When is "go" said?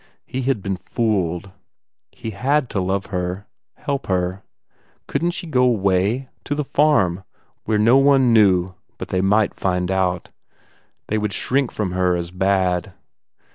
5.45-5.61